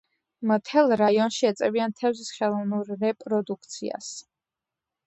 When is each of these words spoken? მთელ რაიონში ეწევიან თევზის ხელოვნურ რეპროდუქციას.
მთელ 0.51 0.89
რაიონში 1.01 1.45
ეწევიან 1.51 1.93
თევზის 2.01 2.33
ხელოვნურ 2.39 2.91
რეპროდუქციას. 3.05 4.15